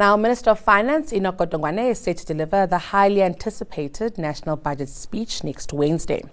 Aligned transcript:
Now, 0.00 0.16
Minister 0.16 0.52
of 0.52 0.60
Finance 0.60 1.12
Enoch 1.12 1.36
Godongwana 1.36 1.90
is 1.90 1.98
set 1.98 2.16
to 2.16 2.24
deliver 2.24 2.66
the 2.66 2.78
highly 2.78 3.22
anticipated 3.22 4.16
national 4.16 4.56
budget 4.56 4.88
speech 4.88 5.44
next 5.44 5.74
Wednesday. 5.74 6.24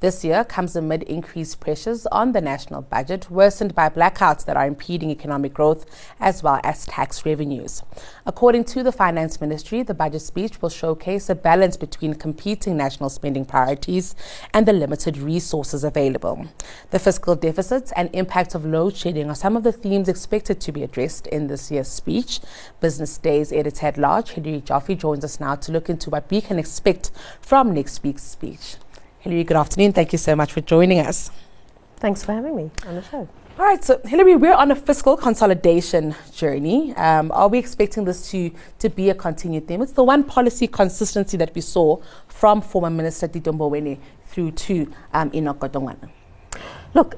This 0.00 0.24
year 0.24 0.44
comes 0.44 0.76
amid 0.76 1.02
increased 1.02 1.60
pressures 1.60 2.06
on 2.06 2.32
the 2.32 2.40
national 2.40 2.80
budget, 2.80 3.30
worsened 3.30 3.74
by 3.74 3.90
blackouts 3.90 4.46
that 4.46 4.56
are 4.56 4.66
impeding 4.66 5.10
economic 5.10 5.52
growth 5.52 5.84
as 6.18 6.42
well 6.42 6.58
as 6.64 6.86
tax 6.86 7.26
revenues. 7.26 7.82
According 8.24 8.64
to 8.64 8.82
the 8.82 8.92
Finance 8.92 9.42
Ministry, 9.42 9.82
the 9.82 9.92
budget 9.92 10.22
speech 10.22 10.62
will 10.62 10.70
showcase 10.70 11.28
a 11.28 11.34
balance 11.34 11.76
between 11.76 12.14
competing 12.14 12.78
national 12.78 13.10
spending 13.10 13.44
priorities 13.44 14.14
and 14.54 14.64
the 14.64 14.72
limited 14.72 15.18
resources 15.18 15.84
available. 15.84 16.46
The 16.92 16.98
fiscal 16.98 17.36
deficits 17.36 17.92
and 17.92 18.08
impact 18.14 18.54
of 18.54 18.64
load 18.64 18.96
shedding 18.96 19.28
are 19.28 19.34
some 19.34 19.54
of 19.54 19.64
the 19.64 19.72
themes 19.72 20.08
expected 20.08 20.62
to 20.62 20.72
be 20.72 20.82
addressed 20.82 21.26
in 21.26 21.48
this 21.48 21.70
year's 21.70 21.88
speech. 21.88 22.40
Business 22.80 23.18
Day's 23.18 23.52
editor 23.52 23.88
at 23.88 23.98
large, 23.98 24.30
Hilary 24.30 24.62
Joffe, 24.62 24.96
joins 24.96 25.26
us 25.26 25.40
now 25.40 25.56
to 25.56 25.70
look 25.70 25.90
into 25.90 26.08
what 26.08 26.30
we 26.30 26.40
can 26.40 26.58
expect 26.58 27.10
from 27.42 27.74
next 27.74 28.02
week's 28.02 28.22
speech. 28.22 28.76
Hilary, 29.20 29.44
good 29.44 29.56
afternoon. 29.58 29.92
Thank 29.92 30.12
you 30.12 30.18
so 30.18 30.34
much 30.34 30.50
for 30.50 30.62
joining 30.62 30.98
us. 30.98 31.30
Thanks 31.96 32.24
for 32.24 32.32
having 32.32 32.56
me 32.56 32.70
on 32.86 32.94
the 32.94 33.02
show. 33.02 33.28
All 33.58 33.66
right, 33.66 33.84
so 33.84 34.00
Hilary, 34.06 34.34
we're 34.34 34.54
on 34.54 34.70
a 34.70 34.74
fiscal 34.74 35.14
consolidation 35.14 36.14
journey. 36.32 36.94
Um, 36.96 37.30
are 37.32 37.46
we 37.46 37.58
expecting 37.58 38.06
this 38.06 38.30
to, 38.30 38.50
to 38.78 38.88
be 38.88 39.10
a 39.10 39.14
continued 39.14 39.68
theme? 39.68 39.82
It's 39.82 39.92
the 39.92 40.02
one 40.02 40.24
policy 40.24 40.66
consistency 40.66 41.36
that 41.36 41.54
we 41.54 41.60
saw 41.60 42.00
from 42.28 42.62
former 42.62 42.88
Minister 42.88 43.28
Tito 43.28 43.52
Mboweni 43.52 43.98
through 44.24 44.52
to 44.52 44.90
um, 45.12 45.30
Enoch 45.34 45.58
Godongwana. 45.58 46.08
Look, 46.94 47.16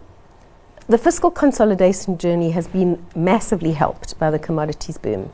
the 0.92 0.98
fiscal 0.98 1.30
consolidation 1.30 2.18
journey 2.18 2.50
has 2.50 2.68
been 2.68 3.02
massively 3.16 3.72
helped 3.72 4.18
by 4.18 4.30
the 4.30 4.38
commodities 4.38 4.98
boom. 4.98 5.32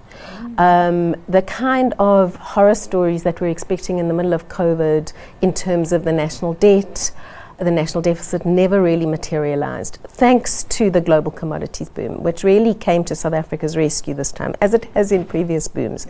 Um, 0.56 1.16
the 1.28 1.42
kind 1.42 1.94
of 1.98 2.36
horror 2.36 2.76
stories 2.76 3.24
that 3.24 3.40
we're 3.40 3.48
expecting 3.48 3.98
in 3.98 4.06
the 4.06 4.14
middle 4.14 4.32
of 4.32 4.48
COVID 4.48 5.12
in 5.42 5.52
terms 5.52 5.90
of 5.90 6.04
the 6.04 6.12
national 6.12 6.52
debt, 6.54 7.10
the 7.56 7.72
national 7.72 8.02
deficit 8.02 8.46
never 8.46 8.80
really 8.80 9.04
materialized, 9.04 9.98
thanks 10.06 10.62
to 10.62 10.90
the 10.90 11.00
global 11.00 11.32
commodities 11.32 11.88
boom, 11.88 12.22
which 12.22 12.44
really 12.44 12.72
came 12.72 13.02
to 13.02 13.16
South 13.16 13.34
Africa's 13.34 13.76
rescue 13.76 14.14
this 14.14 14.30
time, 14.30 14.54
as 14.60 14.74
it 14.74 14.84
has 14.94 15.10
in 15.10 15.24
previous 15.24 15.66
booms. 15.66 16.06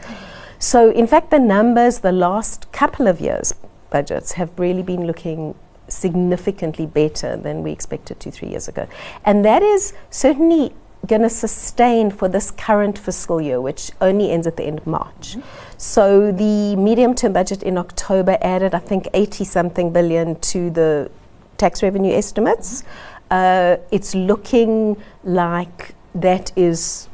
So, 0.59 0.91
in 0.91 1.07
fact, 1.07 1.31
the 1.31 1.39
numbers 1.39 2.01
the 2.01 2.13
last 2.13 2.71
couple 2.73 3.07
of 3.07 3.19
years' 3.19 3.55
budgets 3.89 4.33
have 4.33 4.51
really 4.59 4.83
been 4.83 5.07
looking 5.07 5.55
significantly 5.89 6.87
better 6.87 7.37
than 7.37 7.63
we 7.63 7.73
expected 7.73 8.21
two, 8.21 8.31
three 8.31 8.49
years 8.49 8.69
ago. 8.69 8.87
And 9.25 9.45
that 9.45 9.63
is 9.63 9.95
certainly 10.11 10.73
going 11.07 11.23
to 11.23 11.31
sustain 11.31 12.11
for 12.11 12.29
this 12.29 12.51
current 12.51 12.99
fiscal 12.99 13.41
year, 13.41 13.61
which 13.61 13.93
only 14.01 14.31
ends 14.31 14.47
at 14.47 14.57
the 14.57 14.65
end 14.65 14.79
of 14.79 14.87
March. 14.87 15.31
Mm-hmm. 15.31 15.41
So 15.79 16.33
the 16.33 16.77
medium 16.77 17.15
term 17.15 17.33
budget 17.33 17.63
in 17.63 17.79
October 17.79 18.37
added, 18.41 18.75
I 18.75 18.81
think, 18.81 19.09
80 19.15 19.45
something 19.45 19.93
billion 19.93 20.39
to 20.41 20.71
the 20.71 21.11
tax 21.57 21.83
revenue 21.83 22.13
estimates. 22.13 22.83
Mm-hmm. 22.83 22.89
Uh, 23.31 23.77
it's 23.91 24.15
looking 24.15 24.97
like 25.23 25.95
that 26.15 26.51
is 26.57 27.09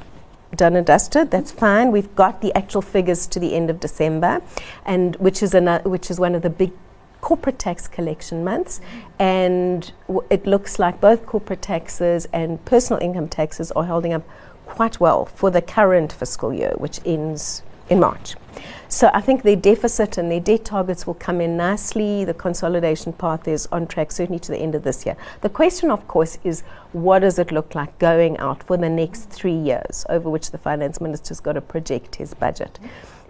done 0.55 0.77
and 0.77 0.86
dusted. 0.86 1.31
That's 1.31 1.50
fine. 1.50 1.91
We've 1.91 2.14
got 2.14 2.41
the 2.41 2.55
actual 2.56 2.83
figures 2.83 3.27
to 3.28 3.41
the 3.41 3.55
end 3.55 3.70
of 3.70 3.81
December, 3.81 4.41
and 4.84 5.16
which 5.16 5.42
is 5.42 5.55
an, 5.55 5.83
which 5.84 6.11
is 6.11 6.20
one 6.20 6.34
of 6.34 6.42
the 6.42 6.50
big 6.50 6.72
corporate 7.25 7.58
tax 7.58 7.89
collection 7.89 8.44
months, 8.44 8.83
and 9.19 9.91
it 10.28 10.47
looks 10.47 10.78
like 10.78 11.00
both 11.00 11.25
corporate 11.25 11.62
taxes 11.62 12.27
and 12.34 12.62
personal 12.66 13.03
income 13.03 13.28
taxes 13.28 13.72
are 13.72 13.84
holding 13.84 14.12
up 14.12 14.22
quite 14.66 15.00
well 15.00 15.25
for 15.25 15.50
the 15.50 15.62
current 15.62 16.12
fiscal 16.12 16.53
year, 16.53 16.75
which 16.77 17.00
ends 17.06 17.62
in 17.88 17.98
March. 17.98 18.34
So 18.88 19.10
I 19.15 19.22
think 19.22 19.43
their 19.43 19.56
deficit 19.56 20.19
and 20.19 20.31
their 20.31 20.38
debt 20.38 20.66
targets 20.66 21.06
will 21.06 21.15
come 21.15 21.41
in 21.41 21.56
nicely. 21.56 22.26
The 22.26 22.34
consolidation 22.34 23.15
path 23.15 23.48
is 23.48 23.66
on 23.72 23.87
track, 23.87 24.12
certainly 24.12 24.38
to 24.41 24.53
the 24.53 24.59
end 24.59 24.75
of 24.75 24.82
this 24.82 25.06
year. 25.06 25.16
The 25.41 25.48
question, 25.48 25.91
of 25.91 26.06
course, 26.06 26.38
is 26.44 26.60
what 26.93 27.21
does 27.21 27.38
it 27.38 27.50
look 27.50 27.75
like 27.75 27.98
going 27.98 28.37
out 28.37 28.62
for 28.62 28.77
the 28.77 28.91
next 28.91 29.31
three 29.31 29.56
years, 29.56 30.04
over 30.10 30.28
which 30.28 30.50
the 30.50 30.59
finance 30.59 31.00
minister's 31.00 31.41
got 31.41 31.54
to 31.54 31.62
project 31.62 32.16
his 32.16 32.34
budget. 32.34 32.78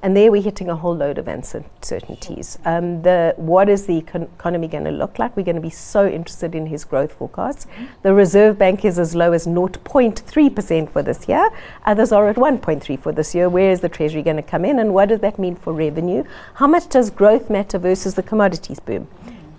And 0.05 0.15
there 0.15 0.31
we're 0.31 0.43
hitting 0.43 0.69
a 0.69 0.77
whole 0.77 0.95
load 0.95 1.17
of 1.17 1.29
uncertainties. 1.29 2.59
Um, 2.67 3.01
the, 3.01 3.33
what 3.39 3.71
is 3.71 3.87
the 3.87 4.03
econ- 4.03 4.29
economy 4.35 4.69
going 4.69 4.85
to 4.85 4.91
look 4.91 5.19
like? 5.19 5.35
We're 5.35 5.45
going 5.45 5.57
to 5.57 5.63
be 5.63 5.71
so 5.71 6.07
interested 6.07 6.55
in 6.55 6.67
his 6.67 6.85
growth 6.85 7.15
forecasts. 7.15 7.67
The 8.03 8.13
Reserve 8.13 8.59
Bank 8.59 8.85
is 8.85 8.99
as 8.99 9.15
low 9.15 9.33
as 9.33 9.47
0.3% 9.47 10.91
for 10.91 11.03
this 11.03 11.27
year. 11.27 11.49
Others 11.87 12.13
are 12.13 12.29
at 12.29 12.37
1.3 12.37 13.01
for 13.01 13.13
this 13.13 13.35
year. 13.35 13.49
Where 13.49 13.71
is 13.71 13.81
the 13.81 13.89
Treasury 13.89 14.21
going 14.21 14.37
to 14.37 14.43
come 14.43 14.67
in? 14.67 14.79
And 14.79 14.93
what 14.93 15.09
does 15.09 15.21
that 15.21 15.39
mean 15.39 15.57
for 15.57 15.73
revenue? 15.73 16.23
How 16.53 16.67
much 16.67 16.91
does 16.91 17.09
growth 17.09 17.49
matter 17.49 17.79
versus 17.79 18.13
the 18.13 18.23
commodities 18.23 18.81
boom, 18.81 19.09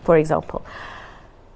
for 0.04 0.16
example? 0.16 0.64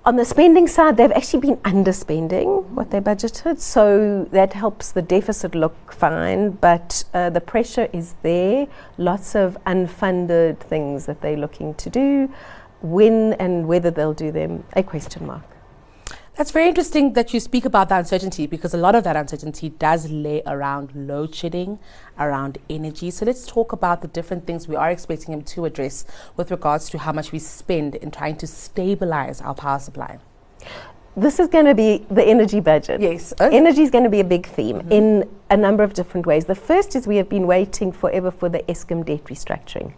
On 0.05 0.15
the 0.15 0.25
spending 0.25 0.67
side, 0.67 0.97
they've 0.97 1.11
actually 1.11 1.41
been 1.41 1.57
underspending 1.57 2.63
what 2.69 2.89
they 2.89 2.99
budgeted, 2.99 3.59
so 3.59 4.27
that 4.31 4.53
helps 4.53 4.91
the 4.91 5.01
deficit 5.01 5.53
look 5.53 5.91
fine, 5.91 6.51
but 6.51 7.03
uh, 7.13 7.29
the 7.29 7.41
pressure 7.41 7.89
is 7.91 8.15
there. 8.23 8.67
Lots 8.97 9.35
of 9.35 9.57
unfunded 9.65 10.59
things 10.59 11.05
that 11.05 11.21
they're 11.21 11.37
looking 11.37 11.73
to 11.75 11.89
do. 11.89 12.33
When 12.81 13.33
and 13.33 13.67
whether 13.67 13.91
they'll 13.91 14.13
do 14.13 14.31
them, 14.31 14.63
a 14.73 14.83
question 14.83 15.27
mark. 15.27 15.43
That's 16.39 16.51
very 16.51 16.69
interesting 16.69 17.11
that 17.15 17.33
you 17.33 17.41
speak 17.41 17.65
about 17.65 17.89
that 17.89 17.99
uncertainty 17.99 18.47
because 18.47 18.73
a 18.73 18.77
lot 18.77 18.95
of 18.95 19.03
that 19.03 19.17
uncertainty 19.17 19.71
does 19.71 20.09
lay 20.09 20.41
around 20.45 20.89
load 20.95 21.35
shedding, 21.35 21.79
around 22.17 22.59
energy. 22.69 23.11
So 23.11 23.25
let's 23.25 23.45
talk 23.45 23.73
about 23.73 24.01
the 24.01 24.07
different 24.07 24.47
things 24.47 24.65
we 24.65 24.77
are 24.77 24.89
expecting 24.89 25.33
him 25.33 25.41
to 25.41 25.65
address 25.65 26.05
with 26.37 26.49
regards 26.49 26.89
to 26.91 26.97
how 26.97 27.11
much 27.11 27.33
we 27.33 27.39
spend 27.39 27.95
in 27.95 28.09
trying 28.09 28.37
to 28.37 28.47
stabilize 28.47 29.41
our 29.41 29.53
power 29.53 29.79
supply. 29.79 30.19
This 31.17 31.41
is 31.41 31.49
going 31.49 31.65
to 31.65 31.75
be 31.75 32.05
the 32.09 32.23
energy 32.23 32.61
budget. 32.61 33.01
Yes. 33.01 33.33
Okay. 33.33 33.57
Energy 33.57 33.81
is 33.81 33.91
going 33.91 34.05
to 34.05 34.09
be 34.09 34.21
a 34.21 34.29
big 34.35 34.45
theme 34.47 34.77
mm-hmm. 34.77 34.91
in 34.93 35.29
a 35.49 35.57
number 35.57 35.83
of 35.83 35.93
different 35.93 36.25
ways. 36.25 36.45
The 36.45 36.55
first 36.55 36.95
is 36.95 37.05
we 37.05 37.17
have 37.17 37.27
been 37.27 37.47
waiting 37.47 37.91
forever 37.91 38.31
for 38.31 38.47
the 38.47 38.59
Eskom 38.59 39.05
debt 39.05 39.25
restructuring. 39.25 39.91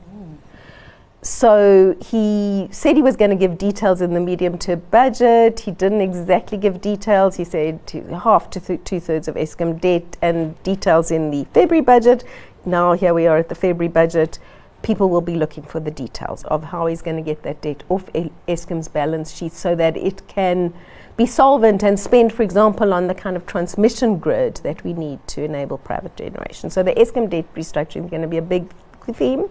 So 1.24 1.96
he 2.04 2.68
said 2.72 2.96
he 2.96 3.04
was 3.04 3.16
going 3.16 3.30
to 3.30 3.38
give 3.38 3.58
details 3.58 4.02
in 4.02 4.14
the 4.16 4.20
medium 4.20 4.58
term 4.58 4.82
budget. 4.90 5.60
He 5.60 5.72
didn't 5.72 6.02
exactly 6.02 6.58
give 6.58 6.82
details. 6.82 7.36
He 7.36 7.44
said 7.44 7.80
half 8.24 8.50
to 8.52 8.60
th- 8.60 8.84
two 8.84 9.00
thirds 9.00 9.28
of 9.28 9.36
Eskom 9.36 9.80
debt 9.80 10.18
and 10.24 10.62
details 10.64 11.12
in 11.12 11.30
the 11.30 11.44
February 11.54 11.84
budget. 11.84 12.24
Now 12.66 12.94
here 12.94 13.14
we 13.14 13.28
are 13.28 13.38
at 13.38 13.50
the 13.50 13.56
February 13.56 13.88
budget. 13.88 14.40
People 14.82 15.10
will 15.10 15.22
be 15.22 15.36
looking 15.36 15.64
for 15.64 15.80
the 15.80 15.92
details 15.92 16.44
of 16.46 16.64
how 16.64 16.88
he's 16.88 17.04
going 17.04 17.18
to 17.18 17.22
get 17.22 17.44
that 17.44 17.62
debt 17.62 17.84
off 17.90 18.06
Eskom's 18.48 18.88
balance 18.88 19.32
sheet 19.32 19.54
so 19.54 19.76
that 19.76 19.96
it 19.96 20.28
can 20.28 20.74
be 21.18 21.28
solvent 21.28 21.84
and 21.84 22.00
spent, 22.00 22.32
for 22.32 22.42
example, 22.42 22.96
on 22.96 23.06
the 23.06 23.14
kind 23.14 23.36
of 23.36 23.46
transmission 23.46 24.18
grid 24.18 24.56
that 24.64 24.84
we 24.84 24.94
need 24.94 25.20
to 25.28 25.44
enable 25.44 25.78
private 25.78 26.16
generation. 26.16 26.72
So 26.72 26.82
the 26.82 26.94
Eskom 26.94 27.30
debt 27.30 27.46
restructuring 27.54 28.06
is 28.06 28.10
going 28.10 28.24
to 28.24 28.28
be 28.28 28.38
a 28.38 28.42
big 28.42 28.72
theme. 29.14 29.48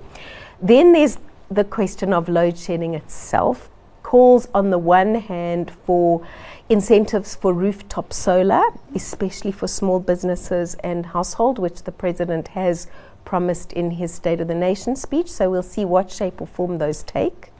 Then 0.61 0.93
there's 0.93 1.19
the 1.51 1.65
question 1.65 2.13
of 2.13 2.29
load 2.29 2.57
shedding 2.57 2.95
itself 2.95 3.69
calls 4.05 4.49
on 4.55 4.71
the 4.71 4.79
one 4.79 5.17
hand 5.17 5.71
for 5.85 6.25
incentives 6.69 7.35
for 7.35 7.53
rooftop 7.53 8.13
solar, 8.13 8.63
especially 8.95 9.51
for 9.51 9.67
small 9.67 9.99
businesses 9.99 10.75
and 10.85 11.07
household, 11.07 11.59
which 11.59 11.83
the 11.83 11.93
president 11.93 12.49
has 12.49 12.87
promised 13.25 13.73
in 13.73 13.91
his 13.93 14.15
State 14.15 14.41
of 14.41 14.47
the 14.49 14.55
Nation 14.55 14.95
speech. 14.95 15.29
So 15.29 15.51
we'll 15.51 15.63
see 15.63 15.85
what 15.85 16.11
shape 16.11 16.41
or 16.41 16.47
form 16.47 16.79
those 16.79 17.03
take. 17.03 17.53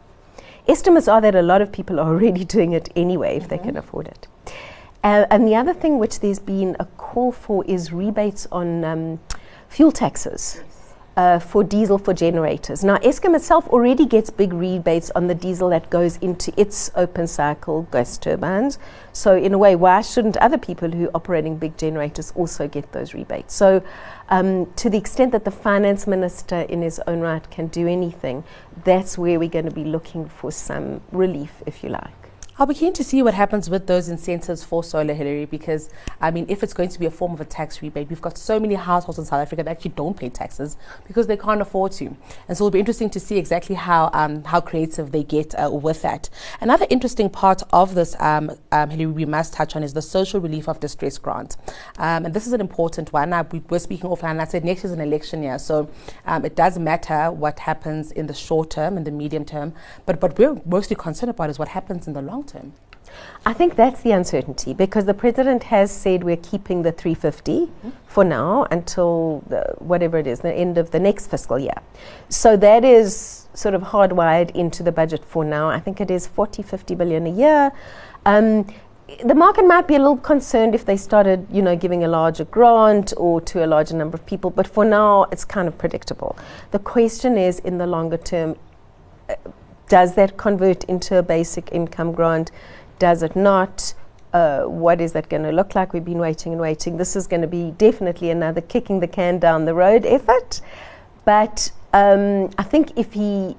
Estimates 0.69 1.09
are 1.09 1.21
that 1.21 1.35
a 1.35 1.43
lot 1.43 1.61
of 1.61 1.73
people 1.73 1.99
are 1.99 2.09
already 2.09 2.45
doing 2.57 2.73
it 2.73 2.89
anyway 2.95 3.37
if 3.37 3.43
mm-hmm. 3.43 3.51
they 3.51 3.59
can 3.59 3.77
afford 3.77 4.07
it. 4.07 4.29
Uh, 5.03 5.27
and 5.31 5.49
the 5.49 5.57
other 5.57 5.75
thing 5.75 5.99
which 5.99 6.21
there's 6.21 6.39
been 6.39 6.77
a 6.79 6.85
call 6.97 7.33
for 7.33 7.65
is 7.65 7.93
rebates 7.93 8.47
on 8.53 8.85
um, 8.85 9.19
fuel 9.69 9.91
taxes 9.91 10.61
uh, 11.17 11.39
for 11.39 11.65
diesel 11.65 11.99
for 11.99 12.15
generators. 12.15 12.85
Now, 12.85 12.97
Eskom 12.99 13.35
itself 13.35 13.69
already 13.69 14.07
gets 14.07 14.31
big 14.31 14.53
rebates 14.53 15.11
on 15.15 15.27
the 15.27 15.35
diesel 15.35 15.69
that 15.71 15.91
goes 15.91 16.17
into 16.19 16.53
its 16.61 16.91
open 16.95 17.27
cycle 17.27 17.83
gas 17.91 18.17
turbines. 18.17 18.79
So, 19.13 19.37
in 19.37 19.53
a 19.53 19.59
way, 19.59 19.75
why 19.77 20.03
shouldn't 20.03 20.37
other 20.37 20.59
people 20.59 20.91
who 20.91 21.07
are 21.07 21.17
operating 21.17 21.57
big 21.57 21.77
generators 21.77 22.33
also 22.37 22.69
get 22.69 22.93
those 22.93 23.13
rebates? 23.13 23.55
So, 23.55 23.83
um, 24.29 24.73
to 24.77 24.89
the 24.89 24.99
extent 24.99 25.33
that 25.33 25.45
the 25.45 25.51
finance 25.51 26.07
minister 26.07 26.61
in 26.61 26.83
his 26.83 27.01
own 27.07 27.21
right 27.21 27.49
can 27.51 27.67
do 27.67 27.89
anything, 27.89 28.45
that's 28.85 29.19
where 29.19 29.39
we're 29.39 29.49
going 29.49 29.65
to 29.65 29.71
be 29.71 29.85
looking 29.85 30.29
for 30.29 30.53
some 30.53 31.01
relief, 31.11 31.63
if 31.67 31.83
you 31.83 31.91
like. 31.91 32.20
I'll 32.61 32.67
be 32.67 32.75
keen 32.75 32.93
to 32.93 33.03
see 33.03 33.23
what 33.23 33.33
happens 33.33 33.71
with 33.71 33.87
those 33.87 34.11
incentives 34.11 34.63
for 34.63 34.85
solar, 34.85 35.15
Hilary, 35.15 35.47
because 35.47 35.89
I 36.21 36.31
mean, 36.31 36.45
if 36.51 36.63
it's 36.63 36.75
going 36.75 36.91
to 36.91 37.01
be 37.01 37.07
a 37.07 37.11
form 37.11 37.33
of 37.33 37.41
a 37.41 37.47
tax 37.47 37.81
rebate, 37.81 38.11
we've 38.11 38.21
got 38.21 38.37
so 38.37 38.61
many 38.61 38.75
households 38.75 39.19
in 39.19 39.25
South 39.25 39.41
Africa 39.41 39.63
that 39.63 39.71
actually 39.71 39.93
don't 39.93 40.15
pay 40.15 40.29
taxes 40.29 40.77
because 41.07 41.27
they 41.27 41.39
can't 41.39 41.63
afford 41.63 41.93
to. 41.93 42.15
And 42.49 42.59
so 42.59 42.65
it'll 42.65 42.71
be 42.71 42.79
interesting 42.79 43.09
to 43.11 43.19
see 43.19 43.39
exactly 43.39 43.77
how 43.77 44.11
um, 44.13 44.45
how 44.45 44.61
creative 44.61 45.11
they 45.11 45.23
get 45.23 45.55
uh, 45.55 45.71
with 45.71 46.03
that. 46.03 46.29
Another 46.61 46.87
interesting 46.91 47.31
part 47.31 47.63
of 47.73 47.95
this, 47.95 48.15
um, 48.21 48.51
um, 48.73 48.91
Hilary, 48.91 49.11
we 49.11 49.25
must 49.25 49.55
touch 49.55 49.75
on 49.75 49.83
is 49.83 49.95
the 49.95 50.03
social 50.03 50.39
relief 50.39 50.69
of 50.69 50.81
distress 50.81 51.17
grant. 51.17 51.57
Um, 51.97 52.27
and 52.27 52.35
this 52.35 52.47
is 52.47 52.53
an 52.53 52.61
important 52.61 53.11
one. 53.11 53.33
Uh, 53.33 53.43
we 53.51 53.63
were 53.71 53.79
speaking 53.79 54.11
offline, 54.11 54.39
I 54.39 54.45
said 54.45 54.67
next 54.67 54.85
is 54.85 54.93
an 54.93 55.01
election 55.01 55.43
year, 55.43 55.59
so 55.59 55.89
um, 56.27 56.45
it 56.45 56.57
does 56.57 56.79
matter 56.79 57.33
what 57.33 57.61
happens 57.61 58.13
in 58.13 58.27
the 58.27 58.35
short 58.35 58.69
term 58.69 58.99
and 58.99 59.07
the 59.07 59.11
medium 59.11 59.47
term. 59.47 59.73
But 60.05 60.21
what 60.21 60.37
we're 60.37 60.61
mostly 60.67 60.97
concerned 60.97 61.31
about 61.31 61.49
is 61.49 61.59
what 61.59 61.69
happens 61.69 62.07
in 62.07 62.13
the 62.13 62.21
long 62.21 62.45
term. 62.45 62.50
I 63.47 63.53
think 63.55 63.75
that's 63.75 64.03
the 64.03 64.13
uncertainty 64.13 64.75
because 64.75 65.07
the 65.07 65.15
president 65.15 65.65
has 65.65 65.91
said 65.91 66.25
we're 66.25 66.37
keeping 66.37 66.83
the 66.83 66.93
350 66.93 67.53
mm-hmm. 67.53 67.91
for 68.07 68.23
now 68.23 68.67
until 68.71 69.43
the, 69.49 69.75
whatever 69.79 70.19
it 70.19 70.27
is, 70.27 70.41
the 70.41 70.53
end 70.53 70.77
of 70.77 70.91
the 70.91 71.01
next 71.01 71.29
fiscal 71.29 71.59
year. 71.59 71.81
So 72.29 72.57
that 72.59 72.85
is 72.85 73.49
sort 73.55 73.75
of 73.75 73.83
hardwired 73.83 74.51
into 74.55 74.83
the 74.83 74.93
budget 74.93 75.25
for 75.25 75.45
now. 75.45 75.69
I 75.69 75.81
think 75.81 76.01
it 76.01 76.11
is 76.11 76.27
40, 76.27 76.63
50 76.63 76.95
billion 76.95 77.27
a 77.27 77.31
year. 77.31 77.73
Um, 78.27 78.67
the 79.25 79.35
market 79.35 79.67
might 79.67 79.89
be 79.89 79.97
a 79.97 79.99
little 79.99 80.17
concerned 80.17 80.75
if 80.75 80.85
they 80.85 80.97
started, 80.97 81.47
you 81.51 81.63
know, 81.63 81.75
giving 81.75 82.05
a 82.05 82.09
larger 82.09 82.45
grant 82.45 83.13
or 83.17 83.41
to 83.41 83.65
a 83.65 83.67
larger 83.67 83.97
number 83.97 84.17
of 84.17 84.25
people, 84.25 84.51
but 84.51 84.67
for 84.67 84.85
now 84.85 85.25
it's 85.33 85.45
kind 85.45 85.67
of 85.67 85.77
predictable. 85.79 86.39
The 86.71 86.79
question 86.79 87.37
is, 87.37 87.59
in 87.61 87.79
the 87.79 87.87
longer 87.87 88.19
term, 88.19 88.57
uh, 89.29 89.35
does 89.91 90.15
that 90.15 90.37
convert 90.37 90.85
into 90.85 91.19
a 91.19 91.23
basic 91.23 91.73
income 91.73 92.13
grant? 92.13 92.53
Does 93.01 93.23
it 93.23 93.35
not? 93.35 93.93
Uh, 94.33 94.63
what 94.63 95.01
is 95.01 95.13
that 95.13 95.29
going 95.29 95.43
to 95.43 95.51
look 95.51 95.75
like? 95.75 95.93
We've 95.93 96.05
been 96.05 96.21
waiting 96.21 96.53
and 96.53 96.61
waiting. 96.61 96.97
This 96.97 97.17
is 97.17 97.27
going 97.27 97.43
to 97.43 97.49
be 97.49 97.73
definitely 97.73 98.31
another 98.31 98.61
kicking 98.61 99.01
the 99.01 99.09
can 99.09 99.41
down 99.41 99.65
the 99.65 99.75
road 99.75 100.07
effort. 100.07 100.61
But 101.25 101.73
um, 101.93 102.51
I 102.57 102.63
think 102.63 102.93
if 102.97 103.13
he 103.13 103.57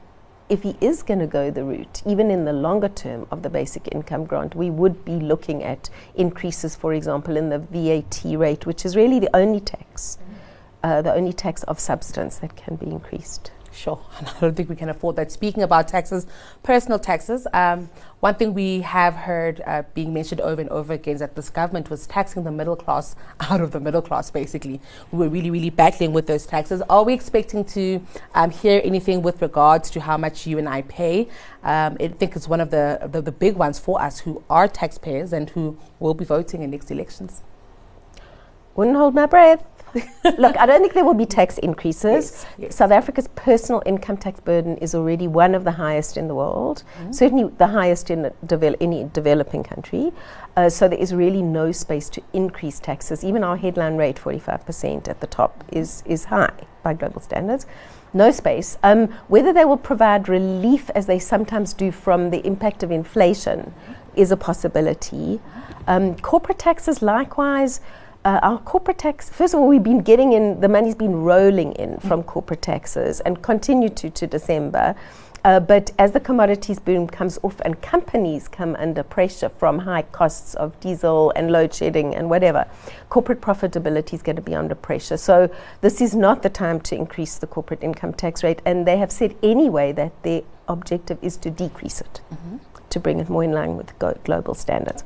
if 0.47 0.63
he 0.63 0.75
is 0.81 1.01
going 1.01 1.19
to 1.19 1.27
go 1.27 1.49
the 1.49 1.63
route, 1.63 2.01
even 2.05 2.29
in 2.29 2.43
the 2.43 2.51
longer 2.51 2.89
term 2.89 3.25
of 3.31 3.41
the 3.41 3.49
basic 3.49 3.87
income 3.93 4.25
grant, 4.25 4.53
we 4.53 4.69
would 4.69 5.05
be 5.05 5.13
looking 5.13 5.63
at 5.63 5.89
increases, 6.15 6.75
for 6.75 6.93
example, 6.93 7.37
in 7.37 7.47
the 7.47 7.59
VAT 7.59 8.21
rate, 8.37 8.65
which 8.65 8.83
is 8.85 8.97
really 8.97 9.17
the 9.19 9.33
only 9.33 9.61
tax, 9.61 10.17
uh, 10.83 11.01
the 11.01 11.13
only 11.13 11.31
tax 11.31 11.63
of 11.63 11.79
substance 11.79 12.37
that 12.39 12.57
can 12.57 12.75
be 12.75 12.87
increased. 12.87 13.51
Sure, 13.73 14.01
I 14.19 14.39
don't 14.41 14.55
think 14.55 14.69
we 14.69 14.75
can 14.75 14.89
afford 14.89 15.15
that. 15.15 15.31
Speaking 15.31 15.63
about 15.63 15.87
taxes, 15.87 16.27
personal 16.61 16.99
taxes, 16.99 17.47
um, 17.53 17.89
one 18.19 18.35
thing 18.35 18.53
we 18.53 18.81
have 18.81 19.15
heard 19.15 19.61
uh, 19.65 19.83
being 19.93 20.13
mentioned 20.13 20.41
over 20.41 20.61
and 20.61 20.69
over 20.69 20.93
again 20.93 21.15
is 21.15 21.19
that 21.21 21.35
this 21.35 21.49
government 21.49 21.89
was 21.89 22.05
taxing 22.05 22.43
the 22.43 22.51
middle 22.51 22.75
class 22.75 23.15
out 23.39 23.61
of 23.61 23.71
the 23.71 23.79
middle 23.79 24.01
class, 24.01 24.29
basically. 24.29 24.81
We 25.11 25.19
were 25.19 25.29
really, 25.29 25.49
really 25.49 25.69
battling 25.69 26.11
with 26.13 26.27
those 26.27 26.45
taxes. 26.45 26.81
Are 26.89 27.03
we 27.03 27.13
expecting 27.13 27.63
to 27.65 28.05
um, 28.35 28.51
hear 28.51 28.81
anything 28.83 29.21
with 29.21 29.41
regards 29.41 29.89
to 29.91 30.01
how 30.01 30.17
much 30.17 30.45
you 30.45 30.57
and 30.57 30.67
I 30.67 30.81
pay? 30.83 31.29
Um, 31.63 31.97
I 31.99 32.09
think 32.09 32.35
it's 32.35 32.47
one 32.47 32.59
of 32.59 32.71
the, 32.71 33.09
the, 33.11 33.21
the 33.21 33.31
big 33.31 33.55
ones 33.55 33.79
for 33.79 34.01
us 34.01 34.19
who 34.19 34.43
are 34.49 34.67
taxpayers 34.67 35.31
and 35.31 35.49
who 35.51 35.77
will 35.99 36.13
be 36.13 36.25
voting 36.25 36.61
in 36.61 36.71
next 36.71 36.91
elections. 36.91 37.41
Wouldn't 38.75 38.95
hold 38.95 39.15
my 39.15 39.25
breath. 39.25 39.63
Look, 40.37 40.57
I 40.57 40.65
don't 40.65 40.81
think 40.81 40.93
there 40.93 41.03
will 41.03 41.13
be 41.13 41.25
tax 41.25 41.57
increases. 41.57 42.31
Yes, 42.31 42.45
yes. 42.57 42.75
South 42.75 42.91
Africa's 42.91 43.27
personal 43.35 43.83
income 43.85 44.17
tax 44.17 44.39
burden 44.39 44.77
is 44.77 44.95
already 44.95 45.27
one 45.27 45.53
of 45.53 45.63
the 45.63 45.71
highest 45.71 46.17
in 46.17 46.27
the 46.27 46.35
world, 46.35 46.83
mm-hmm. 46.97 47.11
certainly 47.11 47.51
the 47.57 47.67
highest 47.67 48.09
in 48.09 48.31
devel- 48.45 48.77
any 48.79 49.09
developing 49.13 49.63
country. 49.63 50.11
Uh, 50.55 50.69
so 50.69 50.87
there 50.87 50.99
is 50.99 51.13
really 51.13 51.41
no 51.41 51.71
space 51.71 52.09
to 52.09 52.21
increase 52.33 52.79
taxes. 52.79 53.23
Even 53.23 53.43
our 53.43 53.57
headline 53.57 53.97
rate, 53.97 54.15
45% 54.15 55.07
at 55.07 55.19
the 55.19 55.27
top, 55.27 55.63
is, 55.71 56.03
is 56.05 56.25
high 56.25 56.53
by 56.83 56.93
global 56.93 57.21
standards. 57.21 57.65
No 58.13 58.31
space. 58.31 58.77
Um, 58.83 59.07
whether 59.27 59.53
they 59.53 59.65
will 59.65 59.77
provide 59.77 60.27
relief, 60.27 60.89
as 60.95 61.05
they 61.05 61.19
sometimes 61.19 61.73
do, 61.73 61.91
from 61.91 62.29
the 62.29 62.45
impact 62.45 62.83
of 62.83 62.91
inflation 62.91 63.73
is 64.15 64.31
a 64.31 64.37
possibility. 64.37 65.39
Um, 65.87 66.17
corporate 66.17 66.59
taxes, 66.59 67.01
likewise, 67.01 67.79
uh, 68.23 68.39
our 68.43 68.59
corporate 68.59 68.99
tax, 68.99 69.29
first 69.29 69.53
of 69.53 69.59
all, 69.59 69.67
we've 69.67 69.83
been 69.83 70.01
getting 70.01 70.33
in, 70.33 70.59
the 70.61 70.69
money's 70.69 70.95
been 70.95 71.15
rolling 71.23 71.73
in 71.73 71.91
mm. 71.91 72.07
from 72.07 72.23
corporate 72.23 72.61
taxes 72.61 73.19
and 73.21 73.41
continue 73.41 73.89
to 73.89 74.09
to 74.09 74.27
December. 74.27 74.95
Uh, 75.43 75.59
but 75.59 75.91
as 75.97 76.11
the 76.11 76.19
commodities 76.19 76.77
boom 76.77 77.07
comes 77.07 77.39
off 77.41 77.59
and 77.61 77.81
companies 77.81 78.47
come 78.47 78.75
under 78.75 79.01
pressure 79.01 79.49
from 79.49 79.79
high 79.79 80.03
costs 80.03 80.53
of 80.53 80.79
diesel 80.79 81.33
and 81.35 81.51
load 81.51 81.73
shedding 81.73 82.13
and 82.13 82.29
whatever, 82.29 82.67
corporate 83.09 83.41
profitability 83.41 84.13
is 84.13 84.21
going 84.21 84.35
to 84.35 84.41
be 84.41 84.53
under 84.53 84.75
pressure. 84.75 85.17
So 85.17 85.49
this 85.81 85.99
is 85.99 86.13
not 86.13 86.43
the 86.43 86.49
time 86.49 86.79
to 86.81 86.95
increase 86.95 87.39
the 87.39 87.47
corporate 87.47 87.81
income 87.81 88.13
tax 88.13 88.43
rate. 88.43 88.61
And 88.65 88.85
they 88.85 88.97
have 88.97 89.11
said 89.11 89.35
anyway 89.41 89.93
that 89.93 90.11
their 90.21 90.43
objective 90.67 91.17
is 91.23 91.37
to 91.37 91.49
decrease 91.49 92.01
it, 92.01 92.21
mm-hmm. 92.31 92.57
to 92.91 92.99
bring 92.99 93.19
it 93.19 93.27
more 93.27 93.43
in 93.43 93.51
line 93.51 93.77
with 93.77 93.97
go- 93.97 94.19
global 94.23 94.53
standards. 94.53 95.03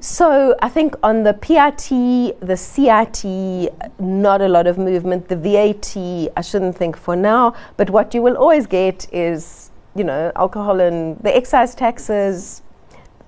So 0.00 0.54
I 0.60 0.68
think 0.68 0.94
on 1.02 1.22
the 1.22 1.32
PRT, 1.32 2.38
the 2.40 2.52
CRT, 2.52 3.98
not 3.98 4.42
a 4.42 4.48
lot 4.48 4.66
of 4.66 4.76
movement. 4.76 5.28
The 5.28 5.36
VAT, 5.36 5.96
I 6.36 6.40
shouldn't 6.42 6.76
think 6.76 6.98
for 6.98 7.16
now. 7.16 7.54
But 7.78 7.88
what 7.88 8.12
you 8.12 8.20
will 8.20 8.36
always 8.36 8.66
get 8.66 9.12
is, 9.12 9.70
you 9.94 10.04
know, 10.04 10.32
alcohol 10.36 10.80
and 10.80 11.18
the 11.20 11.34
excise 11.34 11.74
taxes. 11.74 12.62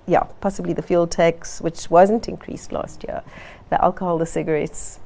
Yeah, 0.05 0.23
possibly 0.41 0.73
the 0.73 0.83
fuel 0.83 1.07
tax, 1.07 1.59
which 1.59 1.89
wasn't 1.89 2.27
increased 2.27 2.71
last 2.71 3.03
year. 3.03 3.23
The 3.71 3.83
alcohol, 3.83 4.19
the 4.19 4.27
cigarettes, 4.27 4.99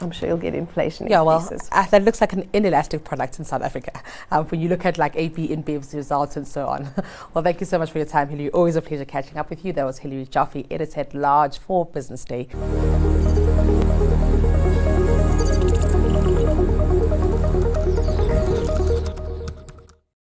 I'm 0.00 0.10
sure 0.10 0.28
you'll 0.28 0.38
get 0.38 0.54
inflation 0.54 1.06
yeah, 1.08 1.20
well, 1.22 1.40
that 1.40 2.02
looks 2.02 2.20
like 2.20 2.32
an 2.32 2.48
inelastic 2.52 3.04
product 3.04 3.38
in 3.38 3.44
South 3.44 3.62
Africa 3.62 3.92
um, 4.30 4.46
when 4.46 4.60
you 4.60 4.68
look 4.68 4.84
at 4.84 4.98
like 4.98 5.14
AB 5.16 5.48
InBev's 5.48 5.94
results 5.94 6.36
and 6.36 6.46
so 6.46 6.66
on. 6.66 6.88
well, 7.34 7.44
thank 7.44 7.60
you 7.60 7.66
so 7.66 7.78
much 7.78 7.90
for 7.90 7.98
your 7.98 8.06
time, 8.06 8.28
Hilary. 8.28 8.50
Always 8.50 8.76
a 8.76 8.82
pleasure 8.82 9.04
catching 9.04 9.36
up 9.36 9.50
with 9.50 9.64
you. 9.64 9.72
That 9.72 9.84
was 9.84 9.98
Hilary 9.98 10.26
Joffe, 10.26 10.66
editor 10.70 11.00
at 11.00 11.14
large 11.14 11.58
for 11.58 11.86
Business 11.86 12.24
Day. 12.24 12.48